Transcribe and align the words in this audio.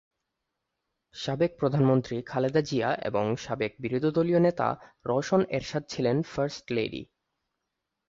সাবেক 1.15 1.51
প্রধানমন্ত্রী 1.59 2.17
খালেদা 2.21 2.61
জিয়া 2.61 2.89
এবং 3.01 3.25
সাবেক 3.37 3.71
বিরোধীদলীয় 3.79 4.39
নেতা 4.39 4.67
রওশন 5.05 5.41
এরশাদ 5.49 5.83
ছিলেন 5.89 6.17
ফার্স্ট 6.23 6.65
লেডি। 6.71 7.01